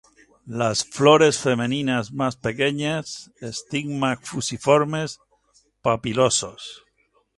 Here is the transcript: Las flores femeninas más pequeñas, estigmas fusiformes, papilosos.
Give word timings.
Las 0.59 0.83
flores 0.83 1.37
femeninas 1.37 2.11
más 2.11 2.35
pequeñas, 2.35 3.29
estigmas 3.39 4.17
fusiformes, 4.27 5.19
papilosos. 5.83 6.83